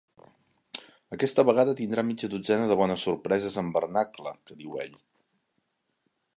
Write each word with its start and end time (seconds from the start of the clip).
Aquesta 1.17 1.43
vegada 1.49 1.75
tindrà 1.81 2.05
mitja 2.07 2.31
dotzena 2.35 2.71
de 2.71 2.79
bones 2.81 3.05
sorpreses 3.09 3.61
en 3.65 3.71
vernacle, 3.79 4.35
que 4.49 4.61
diu 4.63 4.83
ell. 4.87 4.97